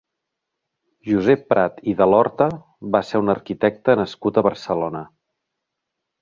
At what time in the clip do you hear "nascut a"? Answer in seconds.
4.01-4.49